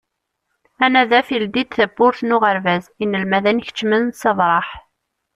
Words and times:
Anadaf 0.85 1.27
ileddi-d 1.35 1.69
tawwurt 1.75 2.21
n 2.23 2.35
uɣerbaz, 2.35 2.83
inelmaden 3.03 3.63
keččmen 3.65 4.03
s 4.19 4.23
abraḥ. 4.29 4.67